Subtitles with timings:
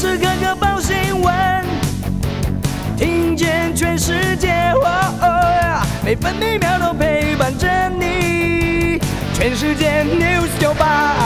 [0.00, 1.62] 时刻刻报新闻，
[2.96, 4.72] 听见全世界，
[6.02, 8.98] 每分每秒都陪伴着你。
[9.34, 11.18] 全世界 news 九八。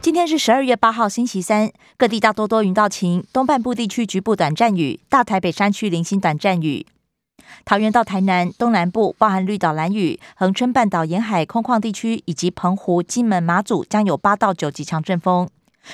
[0.00, 6.86] 今天是十二月八号，星期三，各地大多多云到晴，东半部地区局部短暂雨，大台北山区零星短暂雨。
[7.64, 15.48] 桃园到台南东南部，包含绿岛、蓝屿、恒春半岛沿海空旷地区，以及澎湖、金门、马祖，将有八到九级强阵风。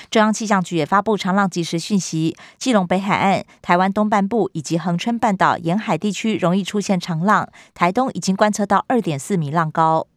[0.09, 10.07] 中央气象局也发布长浪即时讯息，基隆北海岸、台湾东半部以及恒春半岛沿海地区容易出现长浪，台东已经观测到二点四米浪高。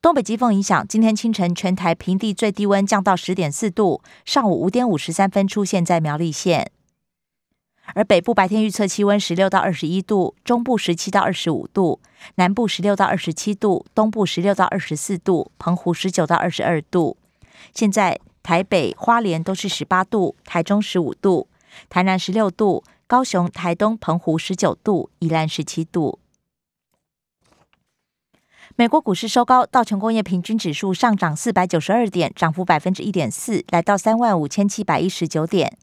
[0.00, 6.70] 东北季风影响，今天清晨全台平地最低温降到十点四度，上午五点五十三分出现在苗栗县。
[7.94, 12.00] 而北部白天预测气温十六到二十一度，中部十七到二十五度，
[12.36, 17.16] 南部十六到二十七度，东部十六到二十四度，澎湖十九到二十二度。
[17.74, 21.48] 现在台北、花莲都是十八度，台中十五度，
[21.88, 26.18] 台南十六度，高雄、台东、澎湖十九度，宜兰十七度。
[28.74, 35.76] 美国股市收高，道琼工业平均指数上涨四百九十二点，涨幅百分之一点四，来到三万五千七百一十九点。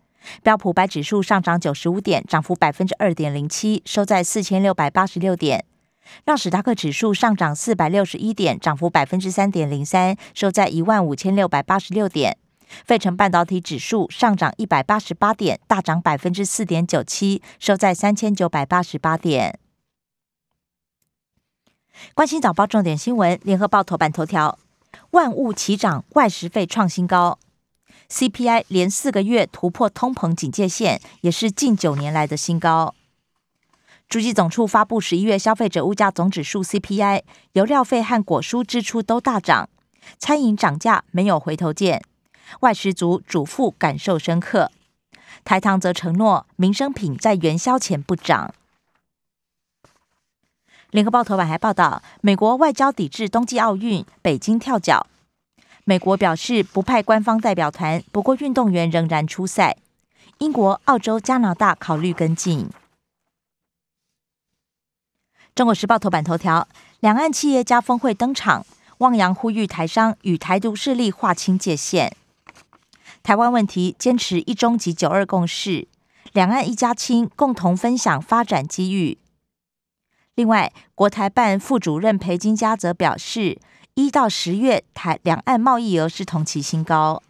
[0.44, 5.66] 标普白指数上涨九十五点，涨幅百分之二点零七，收在四千六百八十六点。
[6.26, 12.38] 让史达克指数上涨四百六十一点，涨幅百分之三点零三，收在一万五千六百八十六点。
[12.86, 19.59] 费城半导体指数上涨一百八十八点，大涨百分之四点九七，收在三千九百八十八点。
[22.14, 24.58] 关心早报重点新闻，联合报头版头条：
[25.11, 27.39] 万物齐涨，外食费创新高。
[28.09, 32.95] CPI 连四个月突破通膨警戒线，也是近九年来的新高。
[34.09, 37.21] 主计总处发布十一月消费者物价总指数 CPI，
[37.53, 39.69] 油料费和果蔬支出都大涨，
[40.17, 42.03] 餐饮涨价没有回头箭，
[42.61, 44.71] 外食族主妇感受深刻。
[45.45, 48.53] 台糖则承诺民生品在元宵前不涨。
[50.89, 55.05] 联合报头版还报道，美国外交抵制冬季奥运，北京跳脚。
[55.89, 59.76] 美国表示不派官方代表团，不过运动员仍然出赛。
[60.38, 62.70] 英国、澳洲、加拿大考虑跟进。
[65.55, 66.67] 中国时报头版头条：
[66.99, 68.67] 两岸企业家峰会登场，
[68.99, 72.16] 汪洋呼吁台商与台独势力划清界限。
[73.23, 75.88] 台湾问题坚持一中及九二共识，
[76.33, 79.17] 两岸一家亲，共同分享发展机遇。
[80.36, 83.58] 另外，国台办副主任裴金佳则表示。
[83.99, 87.21] 一到十月，台两岸贸易额是同期新高。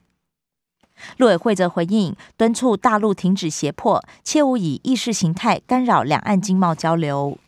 [1.17, 7.39] 陆委会则回应，敦促大陆停止胁迫，切勿以意识形态干扰两岸经贸交流。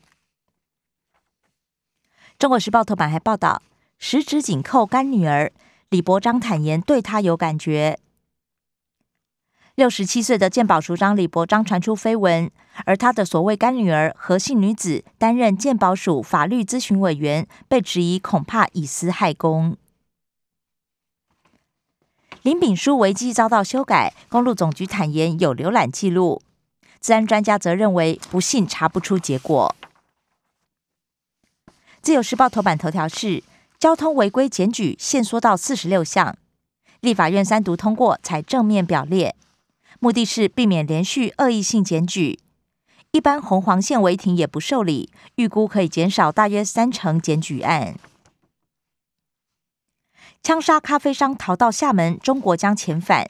[2.40, 3.62] 中国时报头版还报道，
[4.00, 5.52] 十指紧扣干女儿，
[5.90, 8.00] 李伯章坦言对她有感觉。
[9.76, 12.52] 六十七岁的鉴宝署长李伯章传出绯闻，
[12.86, 19.78] 而他的所谓干女儿何姓女子担任鉴宝署法律咨询委员，被质疑恐怕以私害公。
[22.42, 26.42] 林炳书违纪遭到修改，公路总局坦言有浏览记录，
[27.00, 29.74] 治安专家则认为不信查不出结果。
[32.02, 33.44] 自由时报头版头条是
[33.80, 36.36] 交通违规检举限缩到四十六项，
[37.00, 39.36] 立法院三读通过才正面表列。
[40.04, 42.40] 目的是避免连续恶意性检举，
[43.12, 48.00] 一般红黄线违停也不受理，预估可以减少大约三成检举案。
[50.42, 53.30] 枪杀咖啡商逃到厦门，中国将遣返，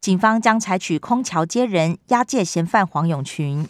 [0.00, 3.68] 警方将采取空桥接人押解嫌犯黄永群。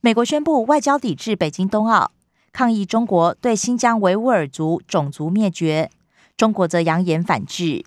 [0.00, 2.10] 美国宣布外交抵制北京冬奥，
[2.52, 5.88] 抗议中国对新疆维吾尔族种族灭绝，
[6.36, 7.84] 中国则扬言反制。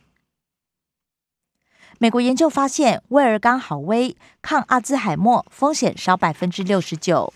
[2.00, 7.34] 美国研究发现，威尔刚好威抗阿兹海默风险少百分之六十九。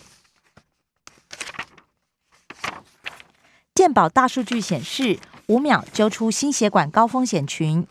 [3.73, 7.87] 健保大数据显示，五秒揪出心血管高风险群。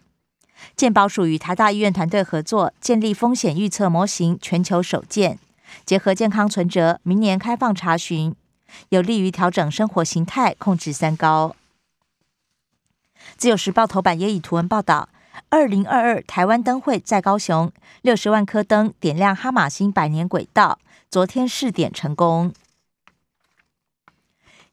[0.77, 5.41] 健保属于台大医院团队合作建立风险预测模型，全球首建，
[5.85, 8.37] 结合健康存折，明年开放查询，
[8.91, 11.57] 有利于调整生活形态，控制三高。
[13.37, 15.09] 自由时报头版也以图文报道。
[15.53, 20.79] 二零二二台湾灯会在高雄，六十万颗灯点亮哈马星百年轨道。
[21.11, 22.53] 昨天试点成功。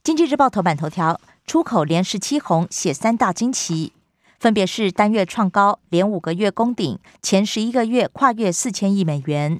[0.04, 3.92] 经济日报头版头条：出口连十七红，写三大惊奇，
[4.40, 9.60] 分别是单月创高，连五个月攻顶，前十一个月跨越四千亿美元。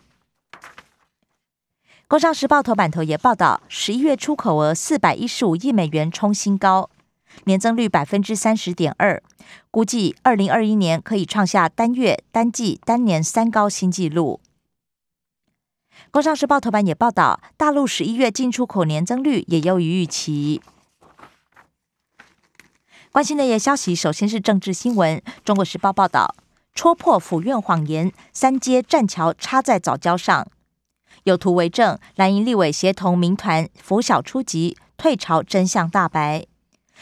[2.08, 6.92] 工商时报头版头也报道，十一月出口额四百一十五亿美元冲新高。
[7.46, 9.22] 年增率百分之三十点二，
[9.72, 14.40] 估计二零二一年可以创下单月、单季、单年三高新纪录。
[16.12, 20.62] 工商时报头版也报道，大陆十一月进出口年增率也优于预期。
[23.12, 25.20] 关心内页消息，首先是政治新闻。
[25.44, 26.36] 中国时报报道，
[26.76, 30.48] 戳破府院谎言，三阶栈桥插在早教上，
[31.24, 31.98] 有图为证。
[32.16, 36.46] 蓝营立委协同民团拂晓初级，退潮真相大白。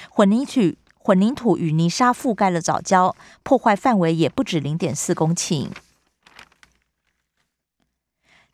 [0.10, 3.14] 混凝土混凝土与泥沙覆盖了早礁，
[3.44, 5.70] 破坏范围也不止零点四公顷。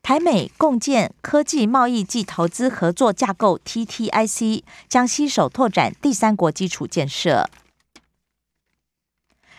[0.03, 7.49] 台美共建科技贸易暨投资合作架构 （TTIC） 将携手拓展第三国基础建设。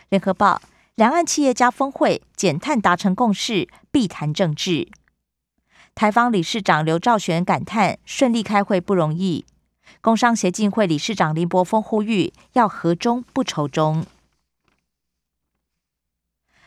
[0.09, 0.61] 联合报：
[0.97, 4.89] 两岸企业家峰会减碳达成共识，必谈政治。
[5.95, 9.47] 台方理事长刘兆玄感叹：顺利开会不容易。
[10.01, 14.07] 工商协进会理事长林柏峰呼吁要和中不仇中。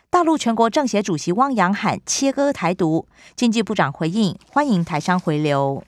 [0.09, 3.05] 大陆全国政协主席汪洋喊切割台独，
[3.35, 5.83] 经济部长回应欢迎台商回流。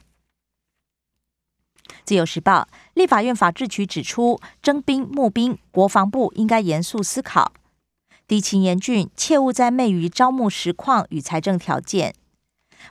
[2.03, 7.53] 自由时报立法院法制局指出，征兵募兵，国防部应该严肃思考，
[8.27, 12.13] 敌情严峻，切勿在昧于招募实况与财政条件，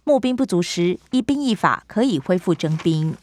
[0.05, 3.17] 募兵不足时，一兵一法可以恢复征兵。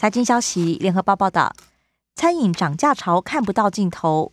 [0.00, 1.52] 财经消息，联合报报道，
[2.14, 4.30] 餐饮涨价潮看不到尽头。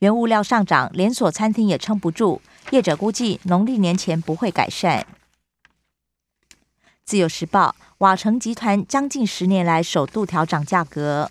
[0.00, 2.42] 原物料上涨，连锁餐厅也撑不住。
[2.72, 5.06] 业者估计农历年前不会改善。
[7.06, 11.30] 自由时报：瓦城集团将近十年来首度调涨价格，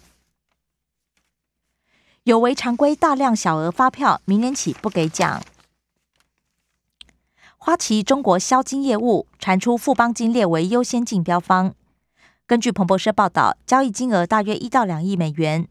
[2.23, 5.43] 有违常规大量小额发票，明年起不给奖。
[7.57, 11.75] 花旗中国销金业务传出富邦金列为优先竞标方，
[12.47, 15.67] 根据彭博社报道，交易金额大约一到两亿美元。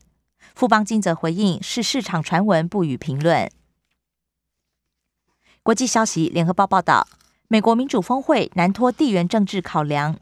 [0.55, 3.50] 富邦金则回应是市场传闻，不予评论。
[5.62, 7.08] 国际消息，联合报报道，
[7.49, 10.19] 美国民主峰会难脱地缘政治考量。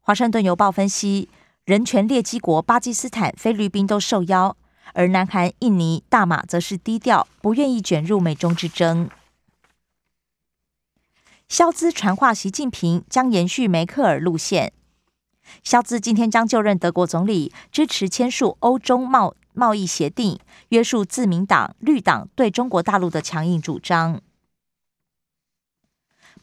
[0.00, 1.28] 华盛顿邮报分析，
[1.64, 4.56] 人权劣迹国巴基斯坦、菲律宾都受邀，
[4.94, 9.10] 而南韩、印尼、大马则是低调，不愿意卷入美中之争。
[11.48, 14.72] 肖兹传话，习近平将延续梅克尔路线。
[15.62, 24.20] 肖兹今天将就任德国总理，支持签署欧中贸贸易协定，约束自民党、绿党对中国大陆的强硬主张。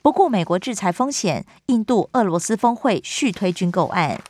[0.01, 4.21] 不顾美国制裁风险，印度、俄罗斯峰会续推军购案。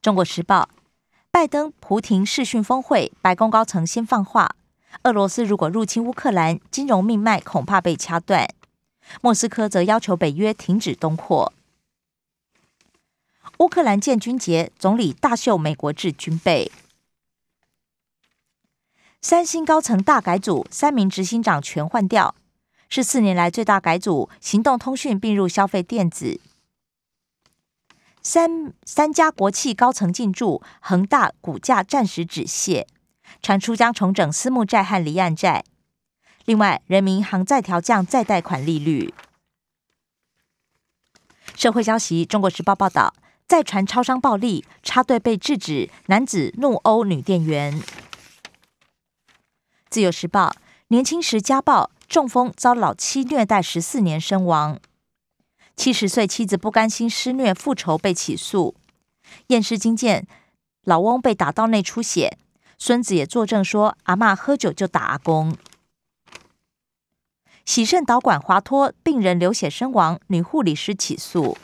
[0.00, 0.68] 中国时报：
[1.30, 4.54] 拜登、普廷视讯峰会，白宫高层先放话，
[5.02, 8.48] 俄罗斯如果入侵乌克兰，金融命脉恐怕被掐断。
[9.20, 11.52] 莫斯科则要求北约停止东扩。
[13.58, 16.70] 乌克兰建军节，总理大秀美国制军备。
[19.22, 22.34] 三星高层大改组，三名执行长全换掉，
[22.90, 24.28] 是四年来最大改组。
[24.40, 26.40] 行动通讯并入消费电子。
[28.20, 32.86] 三三家国企高层进驻，恒大股价暂时止泻，
[33.40, 35.64] 传出将重整私募债和离岸债。
[36.44, 39.14] 另外，人民银行再调降再贷款利率。
[41.54, 43.14] 社会消息，《中国时报》报道。
[43.46, 47.82] 再传超商暴力，插队被制止，男子怒殴女店员。
[49.90, 50.56] 自由时报：
[50.88, 54.80] 年轻时家暴，中风遭老妻虐待十四年身亡。
[55.76, 58.74] 七十岁妻子不甘心施虐复仇被起诉，
[59.48, 60.26] 验尸经见，
[60.84, 62.38] 老翁被打到内出血，
[62.78, 65.56] 孙子也作证说阿妈喝酒就打阿公。
[67.64, 71.56] 喜肾导管滑脱，病人流血身亡，女护理师起诉。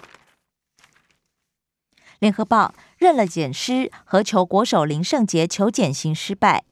[2.21, 6.65] 联合报认了检尸，和求国手林胜杰求减刑失败，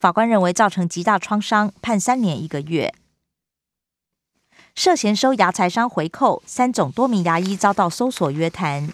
[0.00, 2.94] 法官认为造成极大创伤，判三年一个月。
[4.74, 8.90] 涉嫌收牙财商回扣，三种多名牙医遭到搜索约谈。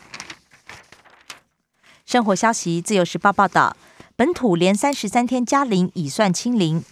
[2.05, 3.77] 生活消息，自由时报报道，
[4.17, 6.85] 本土连三十三天加零已算清零，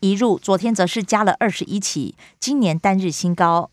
[0.00, 3.70] 一入昨天则是加了二十一起，今年单日新高。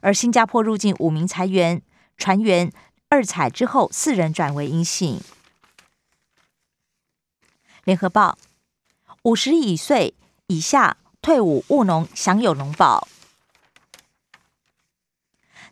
[0.00, 1.82] 而新加坡入境五名裁员
[2.16, 2.72] 船员。
[3.08, 5.20] 二采之后，四人转为阴性。
[7.84, 8.36] 联合报：
[9.22, 10.14] 五十以岁
[10.48, 13.06] 以下退伍务农享有农保。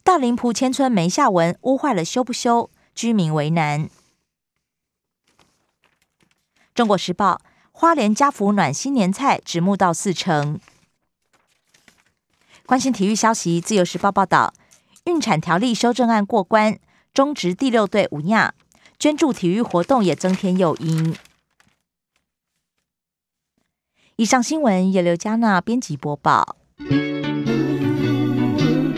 [0.05, 2.71] 大林埔千村没下文，屋坏了修不修？
[2.95, 3.91] 居民为难。
[6.73, 7.41] 中国时报：
[7.73, 10.61] 花莲家福暖心年菜直募到四成。
[12.65, 14.55] 关心体育消息，自由时报报道：
[15.05, 16.79] 孕产条例修正案过关。
[17.15, 18.55] 中职第六队吴亚
[18.99, 21.15] 捐助体育活动也增添诱因。
[24.17, 26.57] 以上新闻由刘嘉娜编辑播报。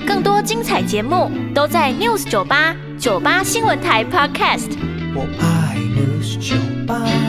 [0.06, 4.70] 更多精彩节目都在 News 九八九八新闻台 Podcast。
[5.14, 6.56] 我爱 News 酒
[6.86, 7.25] 吧。